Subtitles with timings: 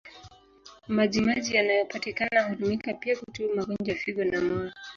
[0.87, 4.71] Maji maji yanayopatikana hutumika pia kutibu magonjwa ya figo na moyo.